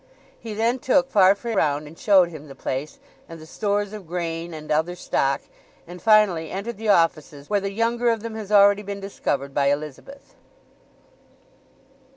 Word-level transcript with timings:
He 0.39 0.55
then 0.55 0.79
took 0.79 1.11
Farfrae 1.11 1.53
round 1.53 1.85
and 1.85 1.95
showed 1.95 2.29
him 2.29 2.47
the 2.47 2.55
place, 2.55 2.97
and 3.29 3.39
the 3.39 3.45
stores 3.45 3.93
of 3.93 4.07
grain, 4.07 4.51
and 4.51 4.71
other 4.71 4.95
stock; 4.95 5.41
and 5.85 6.01
finally 6.01 6.49
entered 6.49 6.77
the 6.77 6.89
offices 6.89 7.51
where 7.51 7.61
the 7.61 7.69
younger 7.71 8.09
of 8.09 8.23
them 8.23 8.33
has 8.33 8.51
already 8.51 8.81
been 8.81 8.99
discovered 8.99 9.53
by 9.53 9.67
Elizabeth. 9.67 10.33